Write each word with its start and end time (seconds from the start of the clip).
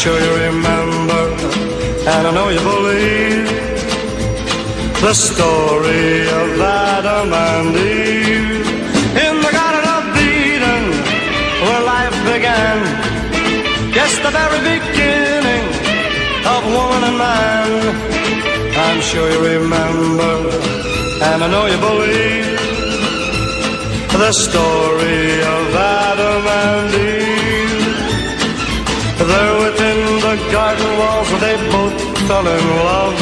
sure 0.00 0.18
you 0.18 0.34
remember, 0.48 1.24
and 2.08 2.22
I 2.28 2.30
know 2.32 2.48
you 2.48 2.62
believe 2.74 3.48
the 5.04 5.12
story 5.12 6.22
of 6.40 6.48
Adam 6.58 7.28
and 7.30 7.76
Eve 7.76 8.64
in 9.26 9.34
the 9.44 9.52
Garden 9.58 9.84
of 9.96 10.04
Eden, 10.16 10.82
where 11.64 11.82
life 11.94 12.16
began. 12.32 12.78
Yes, 13.92 14.12
the 14.24 14.32
very 14.40 14.60
beginning 14.72 15.66
of 16.52 16.60
woman 16.76 17.02
and 17.10 17.18
man. 17.18 17.68
I'm 18.86 19.00
sure 19.02 19.28
you 19.34 19.40
remember, 19.52 20.34
and 21.28 21.38
I 21.44 21.48
know 21.52 21.66
you 21.72 21.78
believe 21.90 22.48
the 24.24 24.32
story 24.32 25.44
of 25.56 25.64
Adam 25.76 26.42
and 26.64 26.94
Eve. 26.94 27.20
There 29.30 29.58
within 29.60 29.79
the 30.30 30.38
garden 30.52 30.90
walls, 31.00 31.26
where 31.32 31.42
they 31.42 31.56
both 31.74 31.98
fell 32.28 32.46
in 32.46 32.64
love, 32.86 33.18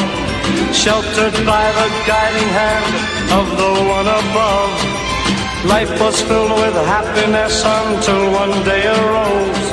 sheltered 0.75 1.33
by 1.41 1.65
the 1.79 1.87
guiding 2.05 2.49
hand 2.61 2.93
of 3.39 3.47
the 3.61 3.71
one 3.97 4.09
above. 4.21 4.71
Life 5.73 5.93
was 5.99 6.21
filled 6.21 6.53
with 6.61 6.75
happiness 6.95 7.55
until 7.65 8.21
one 8.43 8.53
day 8.69 8.83
arose 8.85 9.65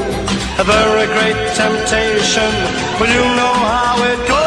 a 0.63 0.65
very 0.65 1.07
great 1.17 1.41
temptation. 1.61 2.53
But 2.99 3.09
you 3.17 3.25
know 3.39 3.55
how 3.75 3.97
it 4.13 4.21
goes 4.33 4.43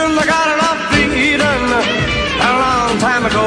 in 0.00 0.08
the 0.18 0.26
Garden 0.32 0.60
of 0.70 0.76
Eden 1.30 1.64
a 2.50 2.52
long 2.64 2.92
time 2.98 3.24
ago. 3.30 3.46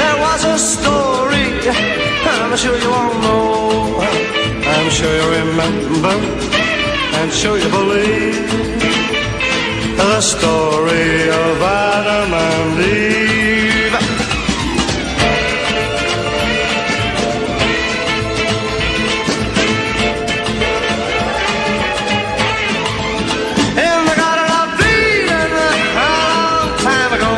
There 0.00 0.18
was 0.26 0.40
a 0.44 0.58
story, 0.58 1.46
I'm 2.28 2.52
sure 2.58 2.76
you. 2.76 2.92
I'm 2.92 3.15
sure 4.96 5.14
you 5.14 5.28
remember, 5.42 6.16
and 7.18 7.30
sure 7.30 7.58
you 7.58 7.68
believe 7.68 8.48
the 9.98 10.20
story 10.22 11.28
of 11.28 11.60
Adam 11.60 12.32
and 12.32 12.78
Eve. 12.80 13.96
In 23.86 23.98
the 24.08 24.14
Garden 24.22 24.50
of 24.62 24.80
Eden, 24.80 25.52
a 25.60 26.10
long 26.32 26.70
time 26.88 27.12
ago. 27.18 27.32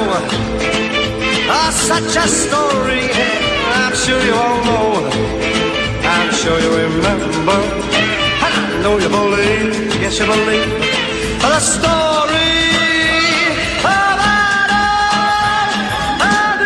Oh, 1.51 1.71
such 1.91 2.15
a 2.25 2.29
story, 2.29 3.03
I'm 3.81 3.95
sure 3.97 4.23
you 4.23 4.35
all 4.35 4.59
know. 4.65 5.11
I'm 6.11 6.33
sure 6.33 6.59
you 6.61 6.78
remember, 6.99 7.61
I 8.43 8.81
know 8.83 8.99
you 8.99 9.09
believe, 9.09 10.01
yes 10.03 10.19
you 10.19 10.27
believe, 10.27 10.69
the 11.41 11.61
story 11.61 12.55
of 13.87 14.19
Adam 14.19 14.89
and 16.35 16.61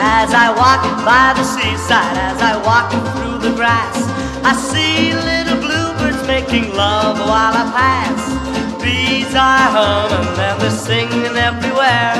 As 0.00 0.30
I 0.34 0.46
walk 0.60 0.82
by 1.06 1.34
the 1.38 1.44
seaside, 1.82 2.16
as 2.16 2.40
I 2.40 2.56
walk 2.62 2.90
through 3.14 3.38
the 3.38 3.54
grass, 3.56 3.96
I 4.44 4.54
see 4.54 5.14
little 5.14 5.58
bluebirds 5.60 6.26
making 6.26 6.74
love 6.74 7.18
while 7.18 7.54
I 7.54 7.66
pass. 7.74 8.82
Bees 8.82 9.34
are 9.34 9.68
humming 9.76 10.38
and 10.38 10.60
they're 10.60 10.70
singing 10.70 11.36
everywhere. 11.36 12.14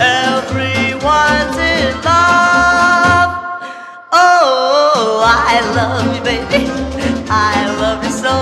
Everyone's 0.00 1.56
in 1.56 1.94
love. 2.02 3.30
Oh, 4.12 5.22
I 5.24 5.60
love 5.78 6.06
you, 6.14 6.22
baby. 6.22 6.66
I 7.28 7.70
love 7.80 8.02
you 8.04 8.10
so. 8.10 8.34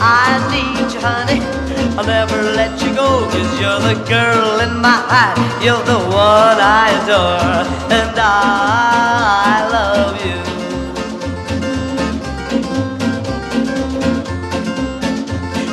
I 0.00 0.38
need 0.52 0.92
you, 0.92 1.00
honey. 1.00 1.57
I'll 1.98 2.06
never 2.06 2.40
let 2.54 2.80
you 2.80 2.94
go, 2.94 3.26
cause 3.28 3.60
you're 3.60 3.80
the 3.80 3.98
girl 4.06 4.60
in 4.60 4.78
my 4.80 5.02
heart. 5.10 5.36
You're 5.60 5.82
the 5.82 5.98
one 5.98 6.58
I 6.62 6.94
adore, 6.94 7.66
and 7.90 8.14
I 8.14 9.66
love 9.66 10.14
you. 10.22 10.38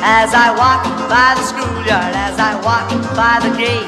As 0.02 0.34
I 0.34 0.50
walk 0.50 0.82
by 1.08 1.38
the 1.38 1.44
schoolyard, 1.46 2.16
as 2.16 2.40
I 2.40 2.58
walk 2.58 2.90
by 3.14 3.38
the 3.46 3.56
gate, 3.56 3.86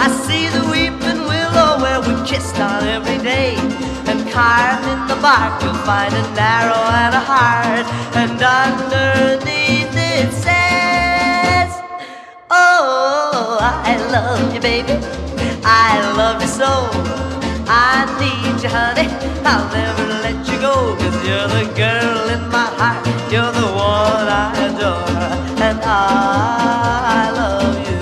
I 0.00 0.08
see 0.24 0.48
the 0.48 0.64
weeping 0.72 1.28
willow 1.28 1.76
where 1.84 2.00
we 2.00 2.16
kissed 2.26 2.58
on 2.60 2.82
every 2.84 3.18
day. 3.18 3.56
And 4.08 4.26
carved 4.32 4.88
in 4.88 5.06
the 5.06 5.20
bark, 5.20 5.62
you'll 5.62 5.74
find 5.84 6.14
an 6.14 6.38
arrow 6.38 6.88
and 7.04 7.14
a 7.14 7.20
heart, 7.20 7.84
and 8.16 8.40
underneath 8.40 9.92
it 9.94 10.32
says, 10.32 10.63
Oh, 12.86 13.58
I 13.60 13.96
love 14.12 14.52
you, 14.54 14.60
baby. 14.60 14.94
I 15.64 15.90
love 16.18 16.42
you 16.42 16.48
so. 16.48 16.70
I 17.66 18.04
need 18.20 18.62
you, 18.62 18.68
honey. 18.68 19.08
I'll 19.42 19.68
never 19.72 20.04
let 20.24 20.46
you 20.48 20.58
go, 20.60 20.94
cause 21.00 21.16
you're 21.26 21.48
the 21.48 21.64
girl 21.74 22.28
in 22.28 22.42
my 22.50 22.68
heart. 22.78 23.06
You're 23.32 23.52
the 23.60 23.68
one 23.72 24.28
I 24.28 24.52
adore, 24.66 25.08
and 25.66 25.80
I 25.82 27.30
love 27.38 27.76
you. 27.88 28.00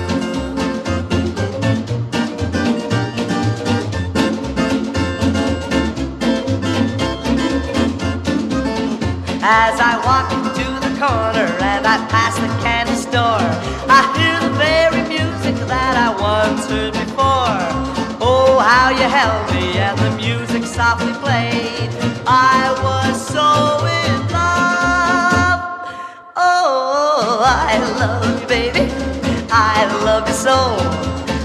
As 9.45 9.77
I 9.81 9.93
walk 10.07 10.42
you 19.03 19.09
held 19.09 19.51
me 19.53 19.79
and 19.79 19.99
the 19.99 20.11
music 20.17 20.65
softly 20.65 21.13
played. 21.15 21.91
I 22.25 22.71
was 22.87 23.15
so 23.35 23.49
in 24.01 24.19
love. 24.31 25.61
Oh, 26.37 27.43
I 27.43 27.73
love 27.99 28.23
you, 28.31 28.47
baby. 28.47 28.85
I 29.51 29.77
love 30.05 30.29
you 30.29 30.35
so. 30.35 30.57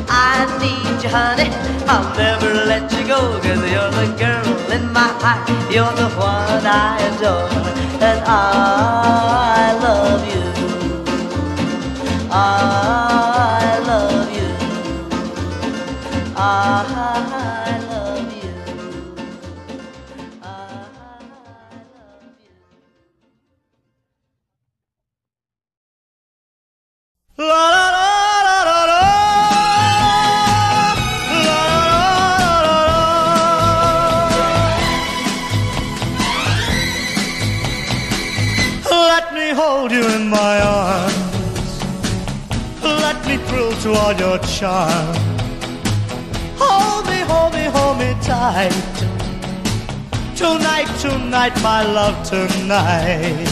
I 0.07 0.45
need 0.61 1.01
you, 1.03 1.09
honey. 1.09 1.49
I'll 1.89 2.15
never 2.15 2.53
let 2.71 2.91
you 2.93 3.07
go, 3.07 3.19
cause 3.41 3.63
you're 3.73 3.91
the 3.99 4.07
girl 4.21 4.71
in 4.71 4.93
my 4.93 5.09
heart. 5.23 5.49
You're 5.73 5.95
the 6.03 6.09
one 6.13 6.63
I 6.63 7.01
adore, 7.09 7.49
and 8.09 8.21
I 8.25 9.73
love 9.85 10.23
you. 10.31 10.45
I 12.29 13.79
love 13.89 14.29
you. 14.37 14.49
I 16.35 16.96
hold 39.59 39.91
you 39.91 40.05
in 40.17 40.29
my 40.29 40.55
arms. 40.61 41.71
Let 42.83 43.17
me 43.27 43.37
thrill 43.47 43.73
to 43.83 43.89
all 44.01 44.13
your 44.13 44.37
charm. 44.55 45.15
Hold 46.61 47.03
me, 47.09 47.19
hold 47.31 47.51
me, 47.57 47.65
hold 47.77 47.97
me 48.03 48.11
tight. 48.21 48.95
Tonight, 50.35 50.89
tonight, 51.05 51.55
my 51.61 51.81
love, 51.97 52.17
tonight. 52.29 53.47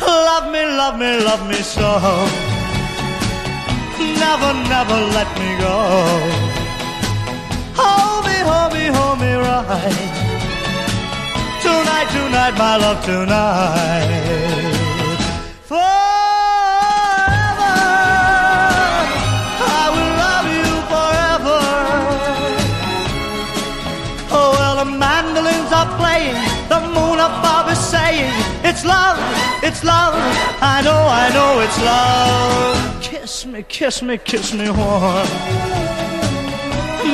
Love 0.00 0.46
me, 0.54 0.62
love 0.80 0.98
me, 0.98 1.10
love 1.28 1.42
me 1.48 1.60
so 1.74 1.88
never, 4.20 4.52
never 4.74 4.98
let 5.16 5.28
me 5.40 5.50
go. 5.64 5.76
Hold 7.80 8.22
me, 8.26 8.38
hold 8.50 8.70
me, 8.76 8.84
hold 8.96 9.18
me 9.20 9.32
right. 9.34 10.08
Tonight, 11.62 12.08
tonight, 12.16 12.54
my 12.58 12.76
love, 12.76 13.04
tonight. 13.04 14.47
It's 29.78 29.86
love, 29.86 30.14
I 30.60 30.82
know, 30.82 31.06
I 31.24 31.30
know 31.36 31.60
it's 31.60 31.78
love. 31.82 33.02
Kiss 33.02 33.46
me, 33.46 33.62
kiss 33.62 34.02
me, 34.02 34.18
kiss 34.18 34.52
me 34.52 34.70
warm. 34.70 35.28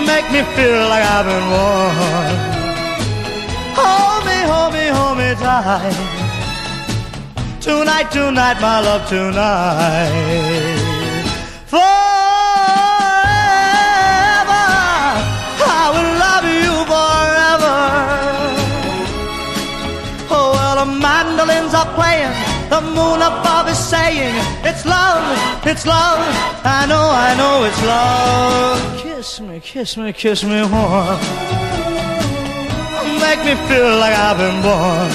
Make 0.06 0.26
me 0.32 0.43
feel 0.56 0.88
like 0.88 1.05
I've 1.05 1.26
been 1.26 1.46
warm. 1.52 2.37
Hold 3.76 4.25
me, 4.25 4.38
hold 4.52 4.72
me, 4.72 4.87
hold 4.96 5.19
me 5.19 5.34
tight. 5.34 5.94
Tonight, 7.61 8.11
tonight, 8.11 8.58
my 8.61 8.81
love, 8.81 9.08
tonight. 9.10 10.74
Moon 22.94 23.20
above 23.20 23.69
is 23.69 23.79
saying, 23.79 24.35
It's 24.64 24.85
love, 24.87 25.25
it's 25.67 25.85
love, 25.87 26.20
I 26.64 26.87
know, 26.87 27.06
I 27.29 27.31
know 27.41 27.64
it's 27.69 27.82
love. 27.82 29.02
Kiss 29.02 29.41
me, 29.41 29.61
kiss 29.61 29.96
me, 29.96 30.12
kiss 30.12 30.44
me 30.44 30.61
warm. 30.73 31.19
Make 33.25 33.41
me 33.49 33.55
feel 33.69 33.93
like 34.02 34.14
I've 34.26 34.38
been 34.38 34.58
born. 34.67 35.11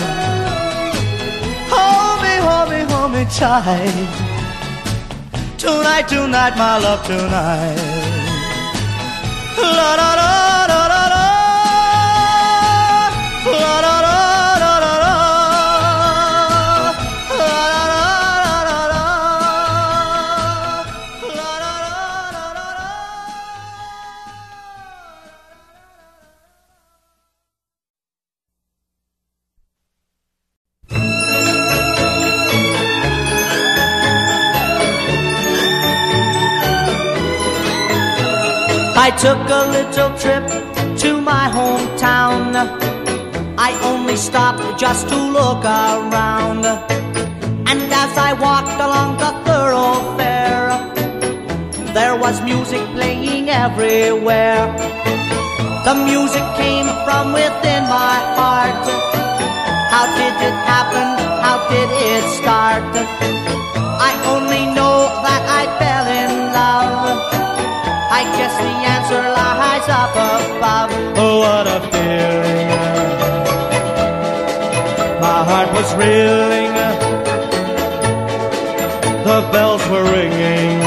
Hold 1.73 2.17
me, 2.25 2.33
hold 2.47 2.67
me, 2.73 2.81
hold 2.91 3.11
me 3.15 3.23
tight. 3.39 4.11
Tonight, 5.57 6.07
tonight, 6.07 6.55
my 6.57 6.77
love, 6.77 7.01
tonight. 7.05 7.79
La 9.57 9.95
da 9.99 10.15
da 10.15 10.28
took 39.21 39.49
a 39.49 39.65
little 39.67 40.17
trip 40.17 40.47
to 40.97 41.19
my 41.19 41.51
hometown. 41.51 42.55
I 43.57 43.77
only 43.83 44.15
stopped 44.15 44.79
just 44.79 45.09
to 45.09 45.17
look 45.17 45.65
around. 45.65 46.63
And 47.69 47.81
as 48.03 48.13
I 48.17 48.31
walked 48.39 48.79
along 48.79 49.17
the 49.23 49.31
thoroughfare, 49.45 50.69
there 51.93 52.15
was 52.17 52.41
music 52.43 52.79
playing 52.95 53.49
everywhere. 53.49 54.71
The 55.83 55.95
music 55.95 56.45
came 56.55 56.87
from 57.03 57.33
within 57.33 57.83
my 57.91 58.17
heart. 58.39 58.85
How 59.91 60.05
did 60.15 60.35
it 60.47 60.57
happen? 60.73 61.07
How 61.43 61.57
did 61.67 61.89
it 61.91 62.23
start? 62.39 63.48
Was 75.79 75.95
reeling. 75.95 76.73
The 79.27 79.39
bells 79.53 79.83
were 79.91 80.03
ringing. 80.17 80.79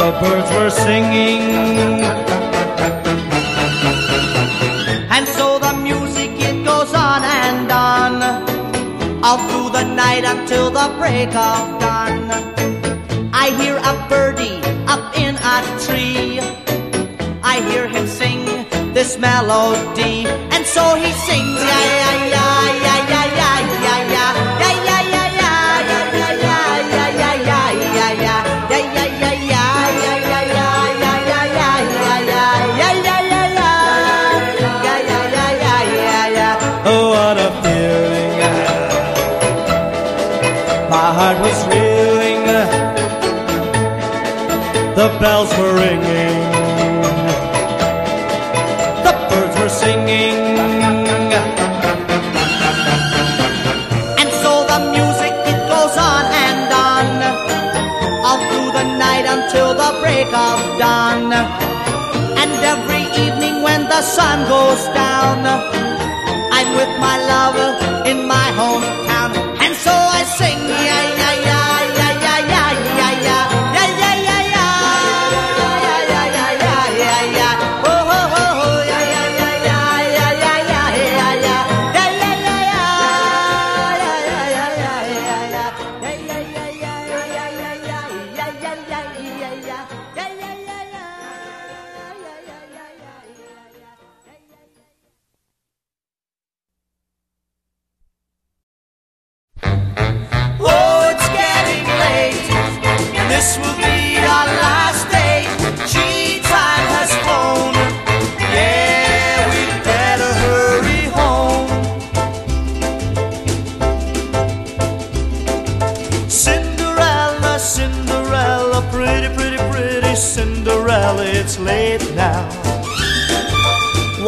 The 0.00 0.08
birds 0.20 0.50
were 0.56 0.72
singing. 0.86 1.42
And 5.16 5.24
so 5.36 5.46
the 5.66 5.72
music 5.88 6.30
it 6.48 6.64
goes 6.64 6.92
on 7.08 7.20
and 7.22 7.70
on. 7.70 8.14
All 9.22 9.38
through 9.48 9.70
the 9.78 9.84
night 10.02 10.24
until 10.24 10.68
the 10.70 10.88
break 10.98 11.32
of 11.48 11.64
dawn. 11.80 12.18
I 13.44 13.46
hear 13.60 13.76
a 13.90 13.94
birdie 14.08 14.58
up 14.94 15.04
in 15.16 15.36
a 15.54 15.56
tree. 15.84 16.11
This 19.02 19.18
melody, 19.18 20.26
and 20.54 20.64
so 20.64 20.94
he 20.94 21.10
sings, 21.26 21.60
yeah, 21.60 21.82
yeah, 22.02 22.14
yeah, 22.36 22.78
yeah, 22.86 23.00
yeah, 23.12 23.28
yeah, 23.42 23.58
yeah, 23.86 24.12
yeah. 24.14 24.52
My 40.90 41.08
heart 41.18 41.38
was 41.40 41.58
reeling 41.72 42.40
the 44.94 45.08
bells 45.20 45.50
were 45.58 45.74
ringing, 45.74 46.11
sun 64.22 64.40
goes 64.54 64.84
down, 65.02 65.38
I'm 66.56 66.70
with 66.78 66.92
my 67.06 67.16
love 67.32 67.56
in 68.10 68.18
my 68.34 68.48
hometown, 68.60 69.30
and 69.64 69.72
so 69.84 69.94
I 70.18 70.22
sing, 70.38 70.60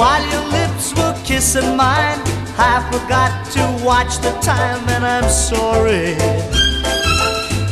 While 0.04 0.26
your 0.28 0.46
lips 0.50 0.92
were 0.92 1.16
kissing 1.24 1.78
mine, 1.78 2.20
I 2.60 2.86
forgot 2.92 3.32
to 3.56 3.64
watch 3.82 4.18
the 4.18 4.32
time, 4.42 4.86
and 4.90 5.02
I'm 5.02 5.30
sorry. 5.30 6.12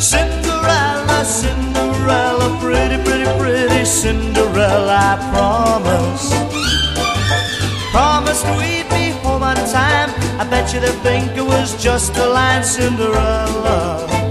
Cinderella, 0.01 1.27
Cinderella, 1.27 2.59
pretty, 2.59 2.97
pretty, 3.05 3.29
pretty 3.39 3.85
Cinderella, 3.85 4.97
I 4.97 5.15
promise. 5.31 6.33
Promised 7.91 8.47
we'd 8.57 8.89
be 8.89 9.11
home 9.21 9.43
on 9.43 9.57
time. 9.69 10.09
I 10.41 10.47
bet 10.49 10.73
you 10.73 10.81
think 11.05 11.37
it 11.37 11.45
was 11.45 11.77
just 11.85 12.17
a 12.17 12.27
line, 12.27 12.65
Cinderella. 12.65 14.22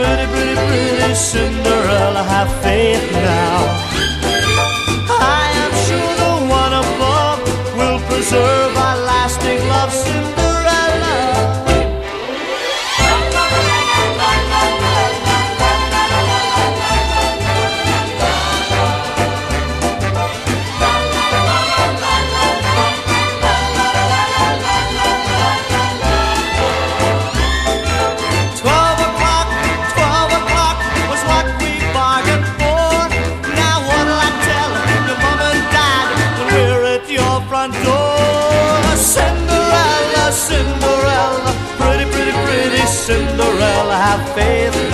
Pretty, 0.00 0.26
pretty, 0.32 0.54
pretty 0.54 1.14
Cinderella, 1.14 2.22
have 2.22 2.50
faith 2.62 3.12
now. 3.12 3.49
front 37.60 37.74
door. 37.84 38.96
Cinderella, 38.96 40.32
Cinderella, 40.32 41.52
pretty, 41.76 42.06
pretty, 42.10 42.32
pretty 42.44 42.86
Cinderella, 42.86 43.96
have 43.96 44.24
faith 44.34 44.89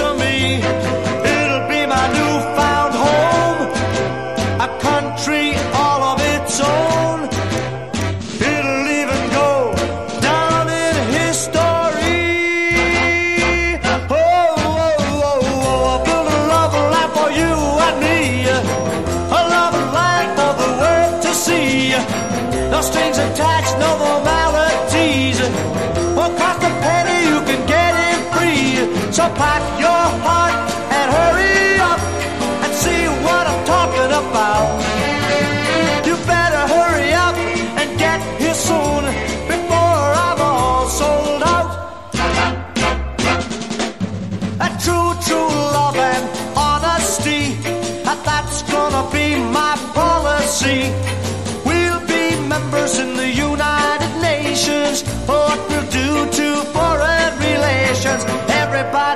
to 0.00 0.14
me. 0.14 0.56
It'll 1.34 1.66
be 1.68 1.86
my 1.86 2.06
newfound 2.18 2.94
home, 3.04 3.60
a 4.66 4.68
country 4.80 5.54
all 5.74 6.02
of 6.12 6.18
its 6.34 6.60
own. 6.60 7.18
It'll 8.50 8.86
even 9.00 9.22
go 9.40 9.74
down 10.20 10.68
in 10.68 10.94
history. 11.18 12.24
Oh, 13.84 14.20
oh, 14.20 14.56
oh, 14.58 15.20
oh. 15.24 15.40
oh 15.60 15.92
I 15.92 16.04
build 16.06 16.26
a 16.26 16.40
love 16.54 16.74
life 16.94 17.12
for 17.18 17.30
you 17.40 17.54
and 17.86 17.96
me, 18.04 18.18
a 19.38 19.40
love 19.56 19.76
life 20.00 20.30
for 20.38 20.52
the 20.62 20.70
world 20.80 21.22
to 21.22 21.32
see. 21.34 21.90
No 22.70 22.80
strings 22.80 23.18
attached, 23.18 23.78
no 23.78 23.90
formalities. 24.02 25.38
cost 26.40 26.62
a 26.62 26.70
penny, 26.84 27.18
you 27.30 27.38
can 27.48 27.60
get 27.66 27.92
it 28.08 28.20
free. 28.32 29.12
So 29.12 29.24
pack 29.34 29.62
your 29.80 29.83
We'll 50.64 52.00
be 52.06 52.40
members 52.48 52.98
in 52.98 53.16
the 53.16 53.30
United 53.30 54.22
Nations. 54.22 55.02
What 55.28 55.58
we'll 55.68 55.90
do 55.90 56.30
to 56.38 56.64
foreign 56.72 57.38
relations. 57.38 58.24
Everybody. 58.48 59.13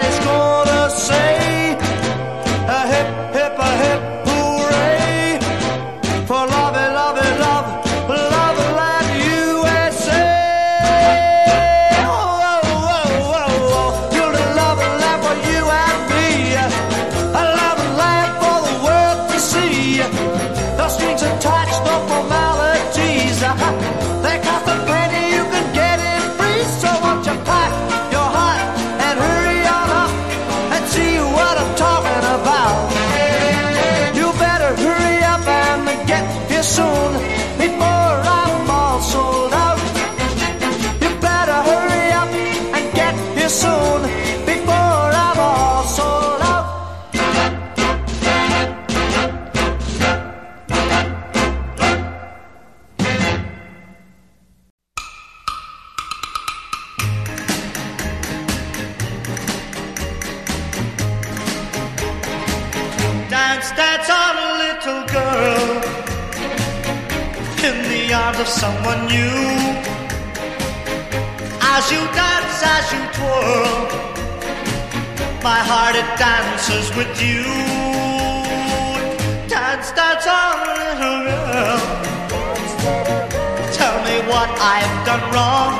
what 84.49 84.61
I've 84.61 85.07
done 85.07 85.25
wrong. 85.33 85.73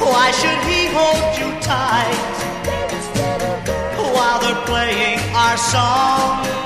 Why 0.00 0.30
should 0.30 0.60
he 0.70 0.88
hold 0.98 1.38
you 1.38 1.48
tight 1.60 2.20
while 4.14 4.38
they're 4.40 4.64
playing 4.66 5.18
our 5.34 5.56
song? 5.56 6.57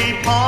keep 0.00 0.26
on. 0.26 0.39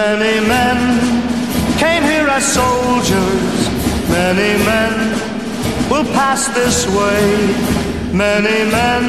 Many 0.00 0.40
men 0.48 0.78
came 1.76 2.02
here 2.02 2.26
as 2.36 2.44
soldiers. 2.60 3.56
Many 4.08 4.52
men 4.64 4.92
will 5.90 6.08
pass 6.18 6.48
this 6.58 6.86
way. 6.98 7.24
Many 8.10 8.60
men 8.78 9.02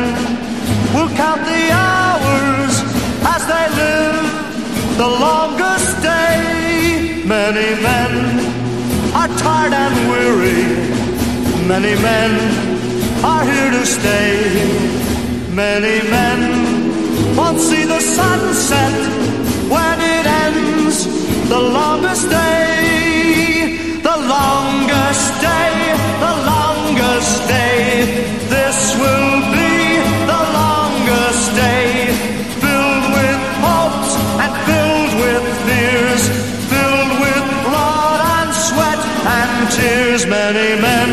will 0.93 1.07
count 1.15 1.43
the 1.53 1.63
hours 1.71 2.73
as 3.33 3.41
they 3.51 3.65
live 3.83 4.25
the 4.97 5.09
longest 5.27 5.91
day. 6.03 7.23
Many 7.25 7.69
men 7.89 8.11
are 9.15 9.31
tired 9.45 9.73
and 9.85 9.95
weary. 10.11 10.63
Many 11.73 11.95
men 12.09 12.31
are 13.23 13.45
here 13.45 13.71
to 13.79 13.85
stay. 13.85 14.35
Many 15.63 15.97
men 16.17 16.39
won't 17.37 17.61
see 17.61 17.85
the 17.85 18.01
sunset 18.01 18.93
when 19.71 19.97
it 20.01 20.30
the 21.51 21.59
longest 21.59 22.29
day, 22.29 23.75
the 24.09 24.17
longest 24.35 25.31
day, 25.41 25.73
the 26.25 26.35
longest 26.53 27.45
day. 27.49 27.83
This 28.55 28.95
will 28.95 29.35
be 29.51 29.75
the 30.31 30.43
longest 30.61 31.45
day, 31.65 32.15
filled 32.63 33.07
with 33.17 33.41
hopes 33.67 34.11
and 34.43 34.51
filled 34.67 35.13
with 35.23 35.45
fears, 35.67 36.23
filled 36.71 37.13
with 37.25 37.45
blood 37.67 38.19
and 38.39 38.51
sweat 38.67 39.01
and 39.39 39.53
tears. 39.75 40.25
Many 40.25 40.81
men, 40.87 41.11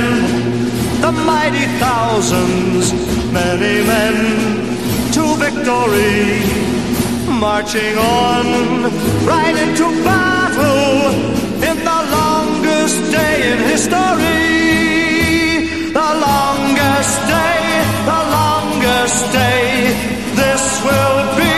the 1.01 1.11
mighty 1.11 1.67
thousands, 1.83 2.93
many 3.33 3.83
men 3.93 4.15
to 5.15 5.23
victory 5.45 6.78
marching 7.41 7.97
on 7.97 8.83
right 9.25 9.57
into 9.57 9.87
battle 10.03 11.13
in 11.63 11.77
the 11.79 12.01
longest 12.19 13.13
day 13.13 13.53
in 13.53 13.59
history. 13.59 14.33
The 15.93 16.11
longest 16.29 17.17
day, 17.31 17.63
the 18.11 18.21
longest 18.39 19.33
day, 19.33 19.95
this 20.35 20.83
will 20.83 21.19
be 21.39 21.55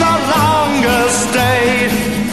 the 0.00 0.16
longest 0.36 1.32
day, 1.32 1.88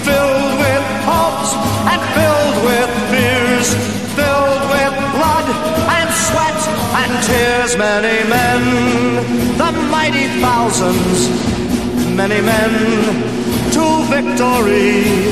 filled 0.08 0.53
with 0.63 0.86
hopes 1.03 1.51
and 1.91 2.01
filled 2.15 2.58
with 2.69 2.91
fears, 3.12 3.67
filled 4.15 4.63
with 4.71 4.93
blood 5.15 5.47
and 5.99 6.10
sweat 6.27 6.60
and 7.01 7.12
tears. 7.27 7.75
Many 7.77 8.23
men, 8.29 8.62
the 9.58 9.71
mighty 9.91 10.27
thousands, 10.39 11.27
many 12.15 12.39
men 12.39 12.71
to 13.71 13.86
victory, 14.10 15.32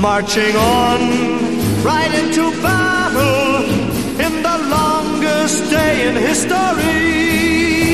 marching 0.00 0.54
on 0.54 1.00
right 1.82 2.12
into 2.14 2.50
battle 2.62 3.64
in 4.20 4.42
the 4.42 4.58
longest 4.70 5.70
day 5.70 6.08
in 6.08 6.14
history. 6.14 7.93